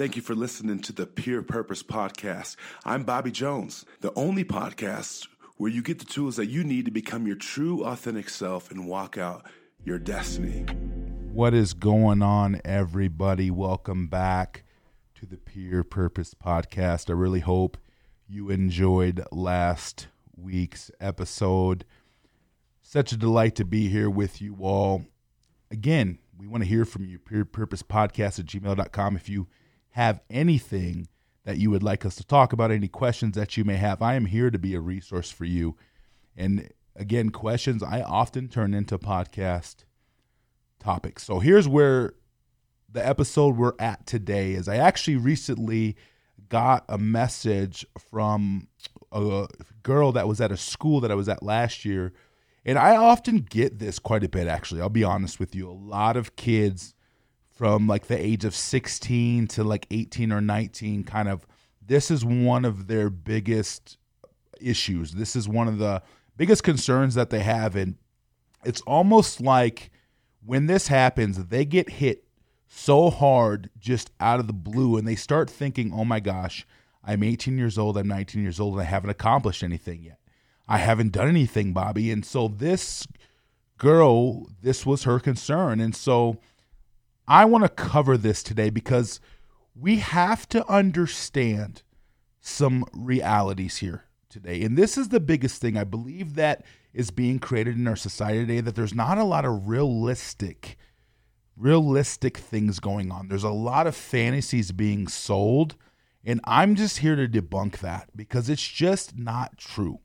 [0.00, 2.56] Thank you for listening to the Peer Purpose Podcast.
[2.86, 6.90] I'm Bobby Jones, the only podcast where you get the tools that you need to
[6.90, 9.44] become your true, authentic self and walk out
[9.84, 10.62] your destiny.
[11.34, 13.50] What is going on, everybody?
[13.50, 14.64] Welcome back
[15.16, 17.10] to the Peer Purpose Podcast.
[17.10, 17.76] I really hope
[18.26, 21.84] you enjoyed last week's episode.
[22.80, 25.04] Such a delight to be here with you all.
[25.70, 27.18] Again, we want to hear from you.
[27.18, 29.16] Peer Purpose Podcast at gmail.com.
[29.16, 29.46] If you
[29.90, 31.08] have anything
[31.44, 34.14] that you would like us to talk about, any questions that you may have, I
[34.14, 35.76] am here to be a resource for you.
[36.36, 39.84] And again, questions I often turn into podcast
[40.78, 41.24] topics.
[41.24, 42.14] So here's where
[42.92, 45.96] the episode we're at today is I actually recently
[46.48, 48.68] got a message from
[49.12, 49.46] a
[49.82, 52.12] girl that was at a school that I was at last year.
[52.64, 54.80] And I often get this quite a bit, actually.
[54.80, 55.70] I'll be honest with you.
[55.70, 56.94] A lot of kids
[57.60, 61.46] from like the age of 16 to like 18 or 19 kind of
[61.86, 63.98] this is one of their biggest
[64.62, 65.12] issues.
[65.12, 66.02] This is one of the
[66.38, 67.96] biggest concerns that they have and
[68.64, 69.90] it's almost like
[70.42, 72.24] when this happens they get hit
[72.66, 76.66] so hard just out of the blue and they start thinking oh my gosh
[77.04, 80.18] i'm 18 years old i'm 19 years old and i haven't accomplished anything yet.
[80.66, 82.10] I haven't done anything bobby.
[82.10, 83.06] And so this
[83.76, 85.78] girl this was her concern.
[85.78, 86.38] And so
[87.30, 89.20] I want to cover this today because
[89.76, 91.84] we have to understand
[92.40, 94.62] some realities here today.
[94.62, 98.40] And this is the biggest thing I believe that is being created in our society
[98.40, 100.76] today that there's not a lot of realistic
[101.56, 103.28] realistic things going on.
[103.28, 105.76] There's a lot of fantasies being sold
[106.24, 110.00] and I'm just here to debunk that because it's just not true.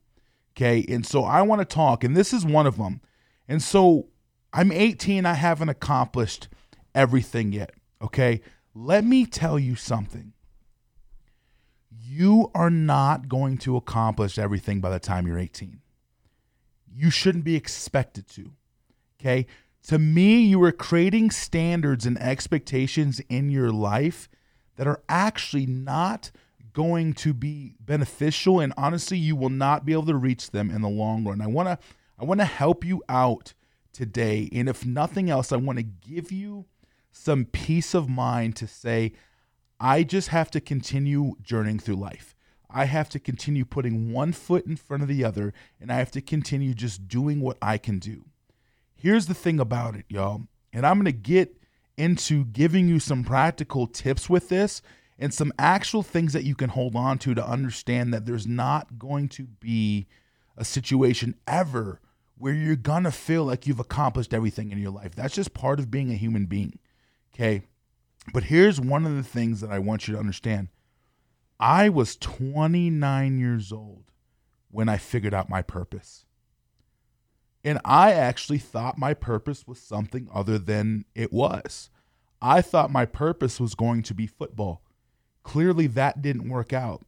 [0.51, 0.85] Okay?
[0.87, 3.01] And so I want to talk and this is one of them.
[3.47, 4.09] And so
[4.53, 6.49] I'm 18, I haven't accomplished
[6.95, 7.71] everything yet.
[8.01, 8.41] Okay.
[8.73, 10.33] Let me tell you something.
[11.89, 15.81] You are not going to accomplish everything by the time you're 18.
[16.91, 18.52] You shouldn't be expected to.
[19.20, 19.45] Okay.
[19.87, 24.27] To me, you are creating standards and expectations in your life
[24.75, 26.31] that are actually not
[26.75, 30.81] going to be beneficial and honestly you will not be able to reach them in
[30.81, 31.41] the long run.
[31.41, 31.80] I want to
[32.20, 33.53] I want to help you out
[33.93, 36.65] today and if nothing else I want to give you
[37.17, 39.14] some peace of mind to say,
[39.80, 42.36] I just have to continue journeying through life.
[42.70, 46.11] I have to continue putting one foot in front of the other, and I have
[46.11, 48.26] to continue just doing what I can do.
[48.95, 50.42] Here's the thing about it, y'all,
[50.73, 51.55] and I'm going to get
[51.98, 54.82] into giving you some practical tips with this
[55.17, 58.99] and some actual things that you can hold on to to understand that there's not
[58.99, 60.08] going to be
[60.58, 62.02] a situation ever
[62.37, 65.15] where you're going to feel like you've accomplished everything in your life.
[65.15, 66.77] That's just part of being a human being.
[67.35, 67.63] Okay.
[68.33, 70.69] But here's one of the things that I want you to understand.
[71.59, 74.05] I was 29 years old
[74.71, 76.25] when I figured out my purpose.
[77.63, 81.89] And I actually thought my purpose was something other than it was.
[82.41, 84.81] I thought my purpose was going to be football.
[85.43, 87.05] Clearly, that didn't work out.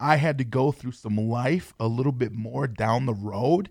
[0.00, 3.70] I had to go through some life a little bit more down the road.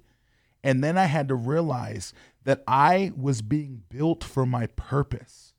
[0.64, 2.14] And then I had to realize
[2.44, 5.54] that I was being built for my purpose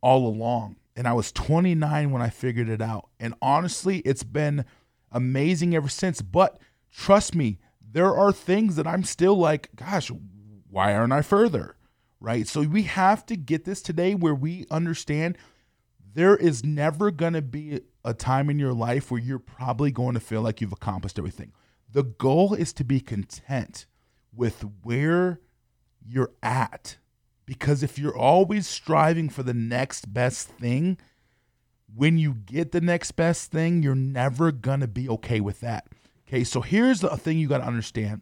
[0.00, 0.76] all along.
[0.96, 3.08] And I was 29 when I figured it out.
[3.20, 4.64] And honestly, it's been
[5.12, 6.20] amazing ever since.
[6.22, 6.58] But
[6.90, 10.10] trust me, there are things that I'm still like, gosh,
[10.70, 11.76] why aren't I further?
[12.20, 12.48] Right.
[12.48, 15.38] So we have to get this today where we understand
[16.14, 20.14] there is never going to be a time in your life where you're probably going
[20.14, 21.52] to feel like you've accomplished everything.
[21.92, 23.86] The goal is to be content
[24.34, 25.40] with where
[26.04, 26.98] you're at
[27.48, 30.98] because if you're always striving for the next best thing,
[31.96, 35.86] when you get the next best thing, you're never going to be okay with that.
[36.28, 38.20] Okay, so here's the thing you got to understand.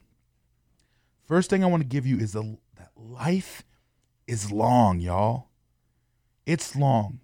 [1.26, 3.65] First thing I want to give you is the, that life
[4.28, 5.48] is long, y'all.
[6.47, 7.19] It's long.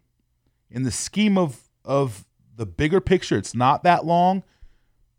[0.72, 2.26] In the scheme of, of
[2.56, 4.42] the bigger picture, it's not that long,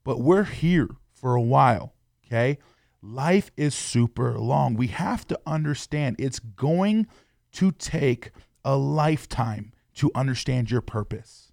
[0.03, 1.93] but we're here for a while.
[2.27, 2.57] Okay
[3.03, 4.75] life is super long.
[4.75, 7.07] We have to understand it's going
[7.53, 8.31] to take
[8.63, 11.51] a lifetime to understand your purpose.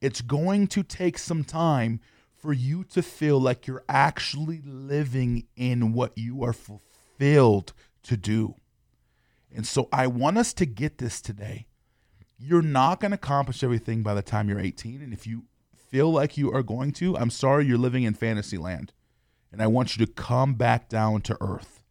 [0.00, 2.00] It's going to take some time
[2.36, 7.72] for you to feel like you're actually living in what you are fulfilled
[8.02, 8.56] to do.
[9.54, 11.66] And so I want us to get this today.
[12.38, 15.00] You're not going to accomplish everything by the time you're 18.
[15.00, 15.44] And if you
[15.88, 18.92] feel like you are going to, I'm sorry, you're living in fantasy land
[19.52, 21.82] and I want you to come back down to earth.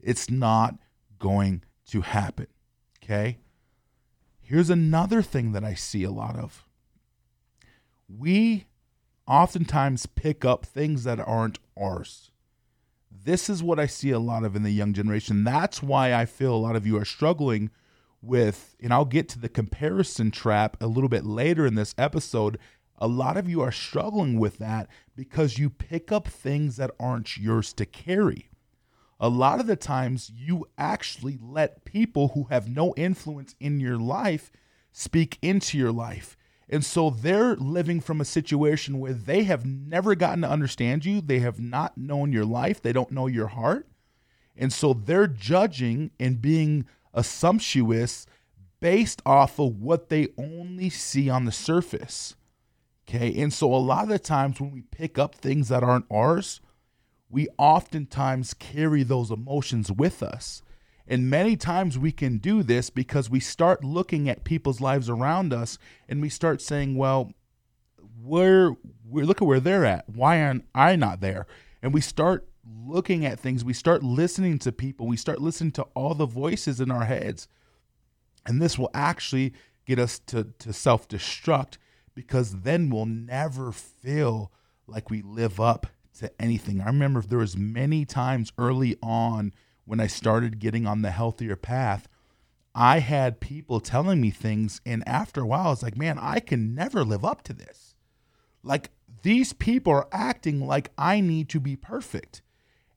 [0.00, 0.76] It's not
[1.18, 2.48] going to happen.
[3.02, 3.38] Okay?
[4.40, 6.66] Here's another thing that I see a lot of.
[8.08, 8.66] We
[9.26, 12.30] oftentimes pick up things that aren't ours.
[13.10, 15.42] This is what I see a lot of in the young generation.
[15.42, 17.70] That's why I feel a lot of you are struggling
[18.22, 22.58] with, and I'll get to the comparison trap a little bit later in this episode.
[22.98, 27.36] A lot of you are struggling with that because you pick up things that aren't
[27.36, 28.48] yours to carry.
[29.18, 33.96] A lot of the times, you actually let people who have no influence in your
[33.96, 34.50] life
[34.92, 36.36] speak into your life.
[36.68, 41.20] And so they're living from a situation where they have never gotten to understand you.
[41.20, 42.82] They have not known your life.
[42.82, 43.88] They don't know your heart.
[44.56, 48.26] And so they're judging and being assumptuous
[48.80, 52.35] based off of what they only see on the surface.
[53.08, 53.40] Okay.
[53.40, 56.60] And so a lot of the times when we pick up things that aren't ours,
[57.30, 60.62] we oftentimes carry those emotions with us.
[61.06, 65.52] And many times we can do this because we start looking at people's lives around
[65.52, 67.32] us and we start saying, well,
[68.20, 68.76] where
[69.08, 70.08] we look at where they're at.
[70.08, 71.46] Why aren't I not there?
[71.80, 75.82] And we start looking at things, we start listening to people, we start listening to
[75.94, 77.46] all the voices in our heads.
[78.44, 79.52] And this will actually
[79.84, 81.76] get us to, to self destruct
[82.16, 84.50] because then we'll never feel
[84.88, 85.86] like we live up
[86.18, 86.80] to anything.
[86.80, 89.52] I remember there was many times early on
[89.84, 92.08] when I started getting on the healthier path,
[92.74, 96.40] I had people telling me things and after a while I was like, man, I
[96.40, 97.94] can never live up to this.
[98.62, 98.90] Like
[99.22, 102.42] these people are acting like I need to be perfect.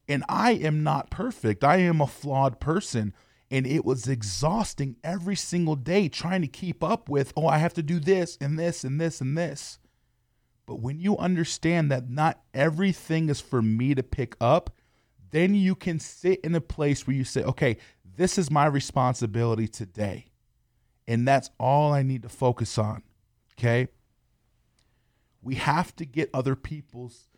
[0.07, 1.63] And I am not perfect.
[1.63, 3.13] I am a flawed person.
[3.51, 7.74] And it was exhausting every single day trying to keep up with, oh, I have
[7.75, 9.80] to do this and this and this and this.
[10.68, 14.69] But when you understand that not everything is for me to pick up,
[15.31, 17.78] then you can sit in a place where you say, okay,
[18.16, 20.28] this is my responsibility today.
[21.07, 23.01] And that's all I need to focus on.
[23.57, 23.88] Okay.
[25.42, 27.30] We have to get other people's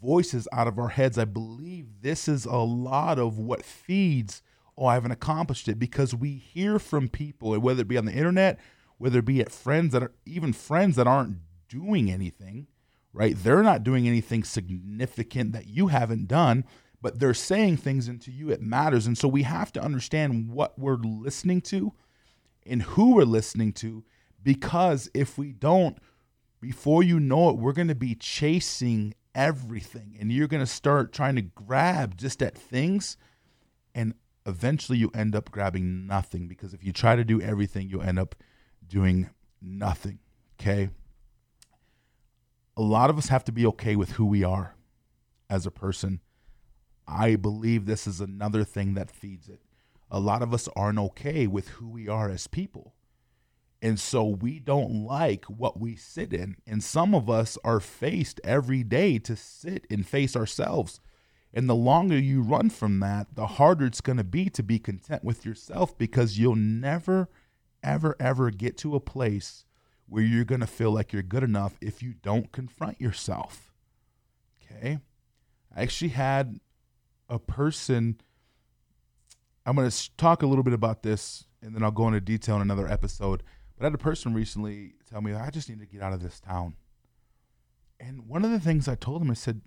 [0.00, 1.18] voices out of our heads.
[1.18, 4.42] I believe this is a lot of what feeds,
[4.78, 8.12] oh, I haven't accomplished it because we hear from people, whether it be on the
[8.12, 8.58] internet,
[8.98, 11.38] whether it be at friends that are even friends that aren't
[11.68, 12.66] doing anything,
[13.12, 13.34] right?
[13.36, 16.64] They're not doing anything significant that you haven't done
[17.06, 18.50] but they're saying things into you.
[18.50, 19.06] It matters.
[19.06, 21.92] And so we have to understand what we're listening to
[22.66, 24.04] and who we're listening to
[24.42, 25.98] because if we don't
[26.60, 30.16] before you know it we're going to be chasing everything.
[30.18, 33.16] And you're going to start trying to grab just at things
[33.94, 34.14] and
[34.46, 38.18] eventually you end up grabbing nothing because if you try to do everything you end
[38.18, 38.34] up
[38.86, 39.28] doing
[39.60, 40.18] nothing
[40.60, 40.88] okay
[42.76, 44.76] a lot of us have to be okay with who we are
[45.50, 46.20] as a person
[47.06, 49.60] I believe this is another thing that feeds it.
[50.10, 52.94] A lot of us aren't okay with who we are as people.
[53.82, 56.56] And so we don't like what we sit in.
[56.66, 61.00] And some of us are faced every day to sit and face ourselves.
[61.56, 64.78] And the longer you run from that, the harder it's going to be to be
[64.78, 67.30] content with yourself because you'll never,
[67.82, 69.64] ever, ever get to a place
[70.06, 73.72] where you're going to feel like you're good enough if you don't confront yourself.
[74.60, 74.98] Okay.
[75.74, 76.60] I actually had
[77.28, 78.20] a person
[79.64, 82.56] i'm going to talk a little bit about this and then i'll go into detail
[82.56, 83.42] in another episode
[83.76, 86.22] but i had a person recently tell me i just need to get out of
[86.22, 86.76] this town
[87.98, 89.60] and one of the things i told him i said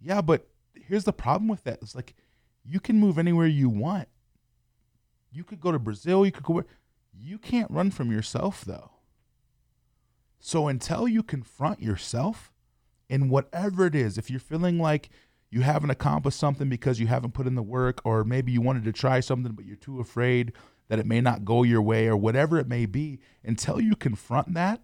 [0.00, 0.48] yeah but
[0.88, 1.78] here's the problem with that.
[1.82, 2.14] It's like
[2.64, 4.08] you can move anywhere you want.
[5.30, 6.66] You could go to brazil you could go where
[7.12, 8.90] you can't run from yourself though.
[10.38, 12.52] So until you confront yourself
[13.08, 15.10] in whatever it is if you're feeling like
[15.54, 18.82] you haven't accomplished something because you haven't put in the work, or maybe you wanted
[18.82, 20.52] to try something, but you're too afraid
[20.88, 24.52] that it may not go your way, or whatever it may be, until you confront
[24.54, 24.80] that,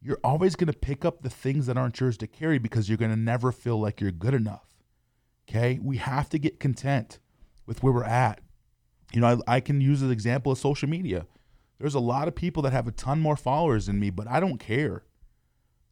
[0.00, 2.96] you're always going to pick up the things that aren't yours to carry because you're
[2.96, 4.68] going to never feel like you're good enough.
[5.48, 5.78] Okay.
[5.82, 7.18] We have to get content
[7.66, 8.40] with where we're at.
[9.12, 11.26] You know, I, I can use an example of social media.
[11.78, 14.40] There's a lot of people that have a ton more followers than me, but I
[14.40, 15.04] don't care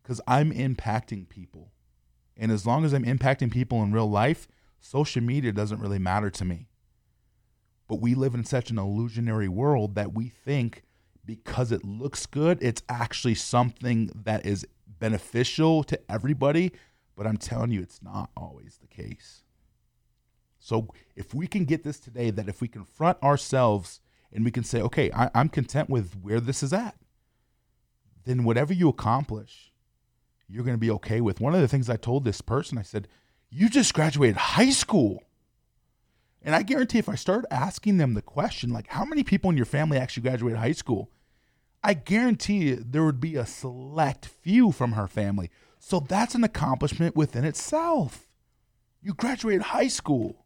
[0.03, 1.73] because I'm impacting people.
[2.37, 4.49] And as long as I'm impacting people in real life,
[4.81, 6.69] social media doesn't really matter to me.
[7.89, 10.83] But we live in such an illusionary world that we think
[11.25, 16.73] because it looks good, it's actually something that is beneficial to everybody.
[17.17, 19.42] But I'm telling you, it's not always the case.
[20.65, 24.01] So if we can get this today, that if we confront ourselves
[24.33, 26.95] and we can say, okay, I, am content with where this is at,
[28.25, 29.73] then whatever you accomplish,
[30.49, 31.41] you're going to be okay with.
[31.41, 33.09] One of the things I told this person, I said,
[33.51, 35.25] You just graduated high school.
[36.41, 39.57] And I guarantee if I start asking them the question, like, how many people in
[39.57, 41.11] your family actually graduated high school?
[41.83, 45.51] I guarantee there would be a select few from her family.
[45.81, 48.29] So that's an accomplishment within itself.
[49.03, 50.42] You graduated high school.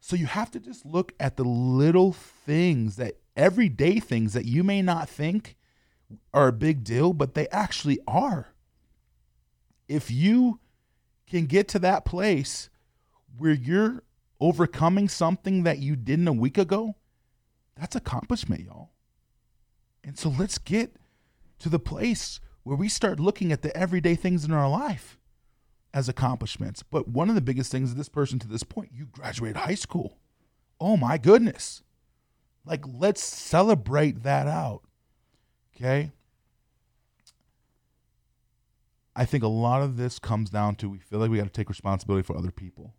[0.00, 4.62] So you have to just look at the little things that everyday things that you
[4.64, 5.56] may not think
[6.32, 8.48] are a big deal, but they actually are.
[9.88, 10.60] If you
[11.28, 12.70] can get to that place
[13.36, 14.02] where you're
[14.40, 16.94] overcoming something that you didn't a week ago,
[17.76, 18.90] that's accomplishment, y'all.
[20.04, 20.96] And so let's get
[21.58, 25.18] to the place where we start looking at the everyday things in our life
[25.94, 26.82] as accomplishments.
[26.82, 30.18] But one of the biggest things this person to this point, you graduated high school.
[30.80, 31.82] Oh my goodness.
[32.64, 34.82] Like, let's celebrate that out.
[35.74, 36.10] Okay.
[39.16, 41.50] I think a lot of this comes down to we feel like we got to
[41.50, 42.94] take responsibility for other people.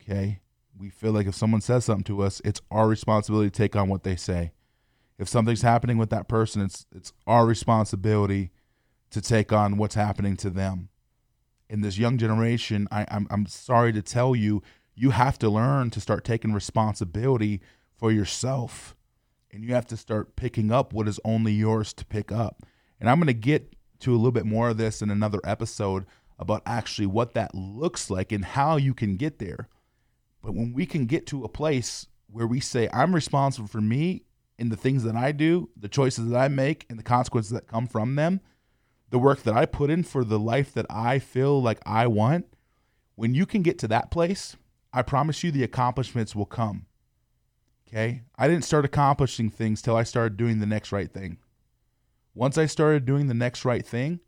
[0.00, 0.40] Okay.
[0.78, 3.88] We feel like if someone says something to us, it's our responsibility to take on
[3.88, 4.52] what they say.
[5.18, 8.50] If something's happening with that person, it's it's our responsibility
[9.10, 10.90] to take on what's happening to them.
[11.68, 14.62] In this young generation, I, I'm I'm sorry to tell you,
[14.94, 17.60] you have to learn to start taking responsibility
[17.96, 18.94] for yourself.
[19.50, 22.62] And you have to start picking up what is only yours to pick up.
[23.00, 26.04] And I'm going to get to a little bit more of this in another episode
[26.38, 29.68] about actually what that looks like and how you can get there.
[30.42, 34.22] But when we can get to a place where we say, I'm responsible for me
[34.58, 37.66] and the things that I do, the choices that I make, and the consequences that
[37.66, 38.40] come from them,
[39.10, 42.46] the work that I put in for the life that I feel like I want,
[43.14, 44.56] when you can get to that place,
[44.92, 46.86] I promise you the accomplishments will come.
[47.88, 48.22] Okay.
[48.36, 51.38] I didn't start accomplishing things till I started doing the next right thing.
[52.34, 54.20] Once I started doing the next right thing,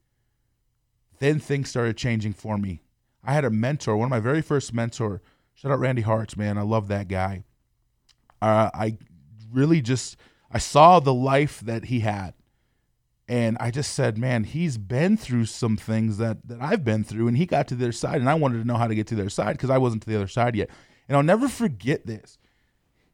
[1.19, 2.83] then things started changing for me.
[3.25, 5.21] I had a mentor, one of my very first mentor.
[5.55, 6.57] Shout out Randy Hartz, man.
[6.57, 7.43] I love that guy.
[8.41, 8.97] Uh, I
[9.53, 10.17] really just
[10.51, 12.35] I saw the life that he had,
[13.29, 17.29] and I just said, man, he's been through some things that that I've been through,
[17.29, 19.15] and he got to their side, and I wanted to know how to get to
[19.15, 20.71] their side because I wasn't to the other side yet.
[21.09, 22.39] And I'll never forget this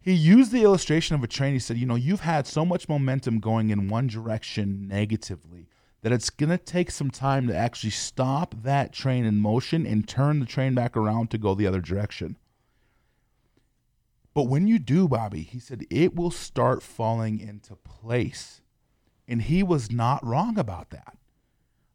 [0.04, 1.54] he used the illustration of a train.
[1.54, 5.66] He said, You know, you've had so much momentum going in one direction negatively
[6.02, 10.06] that it's going to take some time to actually stop that train in motion and
[10.06, 12.36] turn the train back around to go the other direction.
[14.34, 18.60] But when you do, Bobby, he said, it will start falling into place.
[19.26, 21.16] And he was not wrong about that.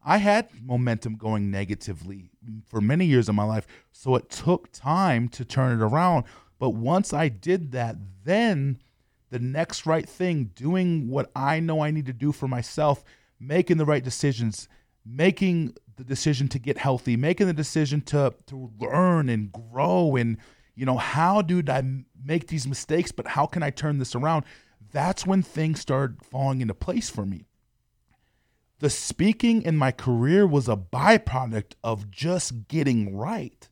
[0.04, 2.32] I had momentum going negatively
[2.66, 3.68] for many years of my life.
[3.92, 6.26] So it took time to turn it around.
[6.58, 8.80] But once I did that, then
[9.30, 13.04] the next right thing, doing what I know I need to do for myself,
[13.40, 14.68] making the right decisions,
[15.06, 20.38] making the decision to get healthy, making the decision to to learn and grow and
[20.80, 21.84] you know, how do I
[22.24, 24.46] make these mistakes, but how can I turn this around?
[24.92, 27.48] That's when things started falling into place for me.
[28.80, 33.68] The speaking in my career was a byproduct of just getting right.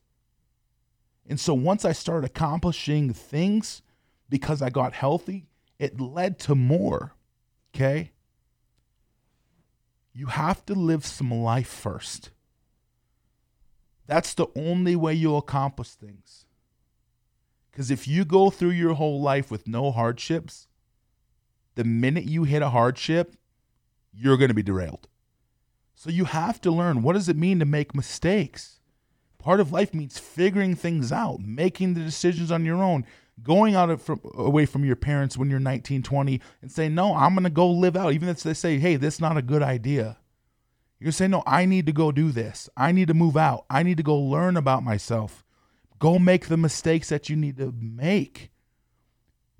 [1.26, 3.82] And so once I started accomplishing things
[4.28, 5.46] because I got healthy,
[5.78, 7.14] it led to more.
[7.74, 8.12] Okay?
[10.12, 12.30] You have to live some life first.
[14.06, 16.46] That's the only way you'll accomplish things.
[17.70, 20.66] Because if you go through your whole life with no hardships,
[21.78, 23.36] the minute you hit a hardship,
[24.12, 25.06] you're going to be derailed.
[25.94, 28.80] So you have to learn what does it mean to make mistakes?
[29.38, 33.06] Part of life means figuring things out, making the decisions on your own,
[33.44, 37.14] going out of from, away from your parents when you're 19, 20, and saying, No,
[37.14, 38.12] I'm going to go live out.
[38.12, 40.18] Even if they say, Hey, this is not a good idea.
[40.98, 42.68] You're saying, No, I need to go do this.
[42.76, 43.66] I need to move out.
[43.70, 45.44] I need to go learn about myself.
[46.00, 48.50] Go make the mistakes that you need to make.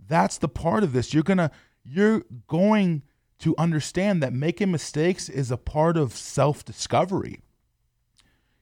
[0.05, 1.15] That's the part of this.
[1.15, 1.53] You're going to,
[1.91, 3.03] you're going
[3.41, 7.41] to understand that making mistakes is a part of self discovery.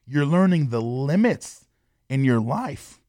[0.05, 1.65] You're learning the limits
[2.09, 3.01] in your life,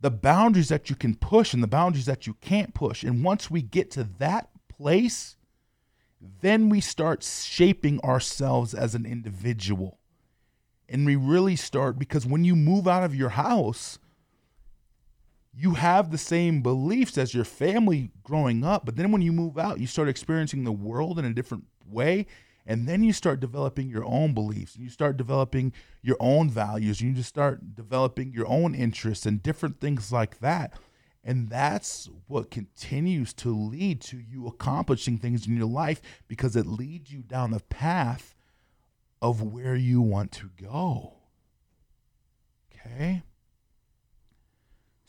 [0.00, 3.02] the boundaries that you can push and the boundaries that you can't push.
[3.02, 5.36] And once we get to that place,
[6.40, 9.98] then we start shaping ourselves as an individual.
[10.88, 13.98] And we really start because when you move out of your house,
[15.60, 18.86] you have the same beliefs as your family growing up.
[18.86, 22.26] But then when you move out, you start experiencing the world in a different way
[22.66, 27.00] and then you start developing your own beliefs and you start developing your own values
[27.00, 30.74] and you just start developing your own interests and different things like that
[31.24, 36.66] and that's what continues to lead to you accomplishing things in your life because it
[36.66, 38.34] leads you down the path
[39.20, 41.14] of where you want to go
[42.72, 43.22] okay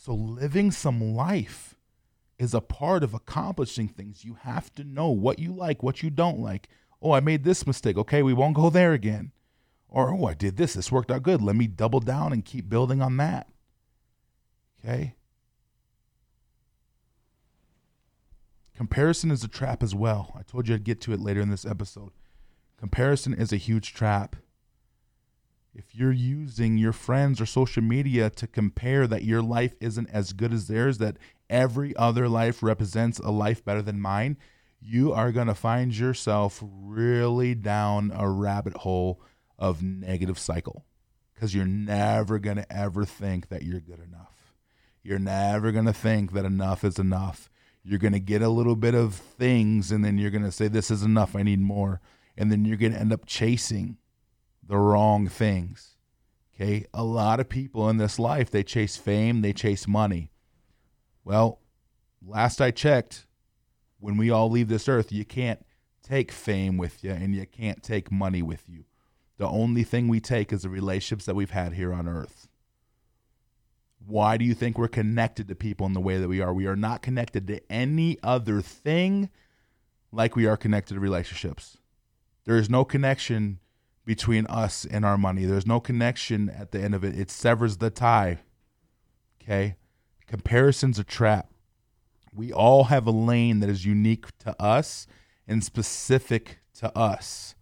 [0.04, 1.76] so living some life
[2.40, 4.26] is a part of accomplishing things.
[4.26, 6.70] You have to know what you like, what you don't like.
[7.04, 7.98] Oh, I made this mistake.
[7.98, 9.32] Okay, we won't go there again.
[9.88, 10.74] Or, oh, I did this.
[10.74, 11.40] This worked out good.
[11.40, 13.48] Let me double down and keep building on that.
[14.84, 15.14] Okay?
[18.76, 20.34] Comparison is a trap as well.
[20.36, 22.10] I told you I'd get to it later in this episode.
[22.80, 24.36] Comparison is a huge trap.
[25.74, 30.34] If you're using your friends or social media to compare that your life isn't as
[30.34, 31.18] good as theirs, that
[31.50, 34.38] every other life represents a life better than mine,
[34.82, 39.22] you are going to find yourself really down a rabbit hole
[39.58, 40.86] of negative cycle
[41.34, 44.54] because you're never going to ever think that you're good enough.
[45.04, 47.50] You're never going to think that enough is enough.
[47.84, 50.68] You're going to get a little bit of things and then you're going to say,
[50.68, 51.36] This is enough.
[51.36, 52.02] I need more.
[52.38, 53.98] And then you're going to end up chasing
[54.72, 55.98] the wrong things.
[56.56, 56.86] Okay.
[56.94, 60.32] A lot of people in this life, they chase fame, they chase money.
[61.26, 61.60] Well,
[62.26, 63.26] last I checked,
[64.00, 65.66] when we all leave this earth, you can't
[66.02, 68.86] take fame with you and you can't take money with you.
[69.40, 72.48] The only thing we take is the relationships that we've had here on earth.
[74.08, 76.54] Why do you think we're connected to people in the way that we are?
[76.54, 79.32] We are not connected to any other thing
[80.14, 81.78] like we are connected to relationships.
[82.46, 83.60] There is no connection
[84.06, 85.46] between us and our money.
[85.46, 87.18] There's no connection at the end of it.
[87.18, 88.40] It severs the tie.
[89.42, 89.76] Okay?
[90.28, 91.52] Comparison's a trap.
[92.34, 95.06] We all have a lane that is unique to us
[95.48, 97.56] and specific to us.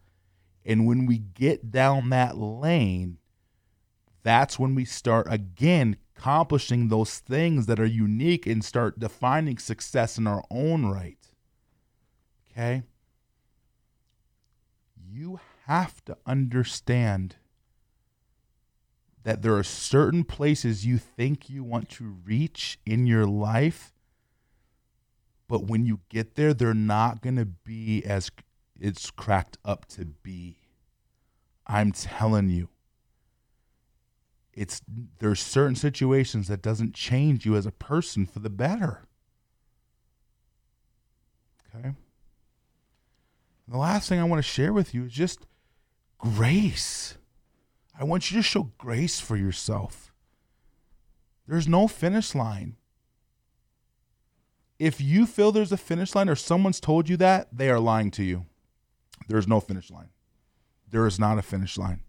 [0.65, 3.17] And when we get down that lane,
[4.21, 10.17] that's when we start again accomplishing those things that are unique and start defining success
[10.17, 11.17] in our own right.
[12.51, 12.83] Okay?
[15.11, 17.35] You have to understand
[19.21, 23.93] that there are certain places you think you want to reach in your life,
[25.47, 28.31] but when you get there, they're not going to be as
[28.79, 30.57] it's cracked up to be.
[31.67, 32.69] I'm telling you.
[34.51, 34.81] It's
[35.19, 39.03] there's certain situations that doesn't change you as a person for the better.
[41.75, 41.93] Okay?
[43.67, 45.45] the last thing I want to share with you is just
[46.19, 47.15] grace.
[47.99, 50.13] I want you to show grace for yourself.
[51.47, 52.75] There's no finish line.
[54.77, 58.11] If you feel there's a finish line or someone's told you that, they are lying
[58.11, 58.45] to you.
[59.27, 60.09] There's no finish line.
[60.89, 62.01] There is not a finish line.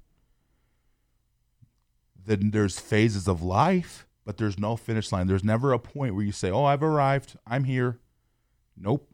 [2.24, 5.26] Then there's phases of life, but there's no finish line.
[5.26, 7.36] There's never a point where you say, "Oh, I've arrived.
[7.46, 7.98] I'm here."
[8.76, 9.10] Nope.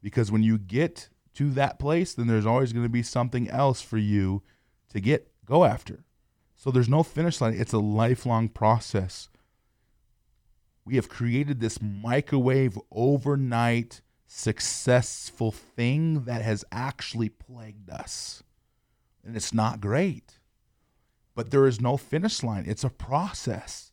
[0.00, 3.80] Because when you get to that place, then there's always going to be something else
[3.80, 4.42] for you
[4.88, 6.04] to get go after.
[6.56, 7.54] So there's no finish line.
[7.54, 9.28] It's a lifelong process.
[10.84, 18.42] We have created this microwave overnight successful thing that has actually plagued us.
[19.24, 20.40] And it's not great.
[21.36, 23.92] But there is no finish line, it's a process.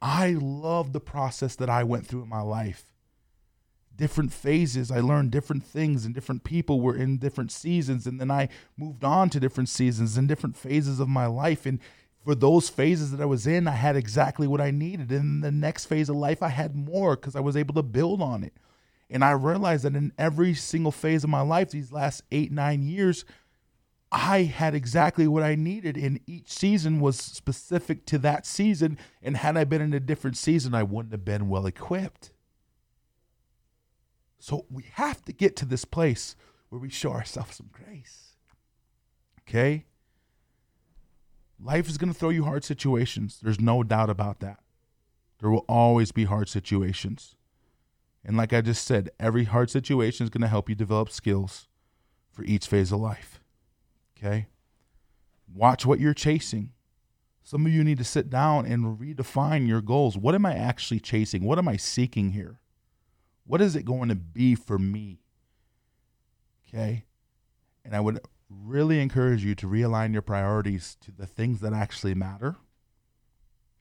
[0.00, 2.95] I love the process that I went through in my life.
[3.96, 8.06] Different phases, I learned different things, and different people were in different seasons.
[8.06, 11.64] And then I moved on to different seasons and different phases of my life.
[11.64, 11.80] And
[12.24, 15.10] for those phases that I was in, I had exactly what I needed.
[15.12, 18.20] And the next phase of life, I had more because I was able to build
[18.20, 18.52] on it.
[19.08, 22.82] And I realized that in every single phase of my life, these last eight, nine
[22.82, 23.24] years,
[24.10, 25.96] I had exactly what I needed.
[25.96, 28.98] And each season was specific to that season.
[29.22, 32.32] And had I been in a different season, I wouldn't have been well equipped.
[34.46, 36.36] So we have to get to this place
[36.68, 38.36] where we show ourselves some grace.
[39.40, 39.86] Okay?
[41.58, 43.40] Life is going to throw you hard situations.
[43.42, 44.60] There's no doubt about that.
[45.40, 47.34] There will always be hard situations.
[48.24, 51.66] And like I just said, every hard situation is going to help you develop skills
[52.30, 53.40] for each phase of life.
[54.16, 54.46] Okay?
[55.52, 56.70] Watch what you're chasing.
[57.42, 60.16] Some of you need to sit down and redefine your goals.
[60.16, 61.42] What am I actually chasing?
[61.42, 62.60] What am I seeking here?
[63.46, 65.20] What is it going to be for me?
[66.68, 67.04] Okay?
[67.84, 72.14] And I would really encourage you to realign your priorities to the things that actually
[72.14, 72.56] matter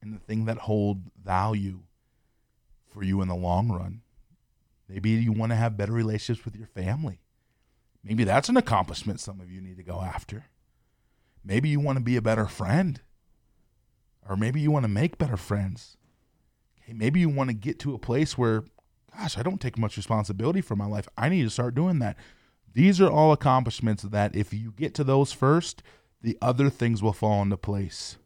[0.02, 1.82] and the thing that hold value
[2.88, 4.02] for you in the long run.
[4.88, 7.20] Maybe you want to have better relationships with your family.
[8.04, 10.46] Maybe that's an accomplishment some of you need to go after.
[11.44, 13.02] Maybe you want to be a better friend.
[14.28, 15.98] Or maybe you want to make better friends.
[16.82, 18.64] Okay, maybe you want to get to a place where,
[19.18, 21.08] gosh, I don't take much responsibility for my life.
[21.18, 22.18] I need to start doing that.
[22.74, 25.82] These are all accomplishments that if you get to those first,
[26.22, 28.18] the other things will fall into place.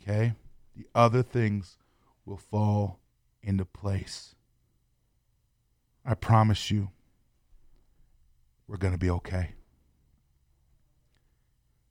[0.00, 0.34] Okay?
[0.76, 1.76] The other things
[2.24, 3.00] will fall
[3.42, 4.34] into place.
[6.04, 6.90] I promise you,
[8.66, 9.50] we're going to be okay.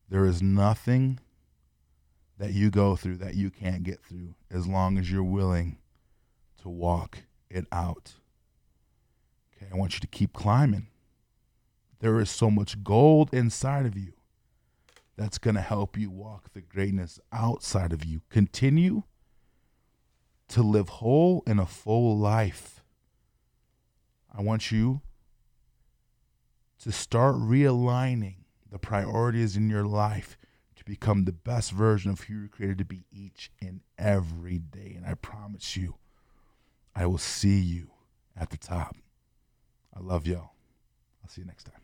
[0.10, 1.20] There is nothing
[2.40, 5.78] that you go through that you can't get through as long as you're willing
[6.62, 7.20] to walk
[7.50, 8.14] it out.
[9.56, 10.88] Okay, I want you to keep climbing.
[12.00, 14.14] There is so much gold inside of you
[15.18, 18.22] that's going to help you walk the greatness outside of you.
[18.30, 19.04] Continue
[20.48, 22.82] to live whole in a full life.
[24.34, 25.02] I want you
[26.82, 28.36] to start realigning
[28.72, 30.38] the priorities in your life
[30.78, 34.94] to become the best version of who you're created to be each and every day.
[34.96, 35.96] And I promise you,
[37.00, 37.92] I will see you
[38.36, 38.98] at the top.
[39.96, 40.52] I love y'all.
[41.24, 41.80] I'll see you next time.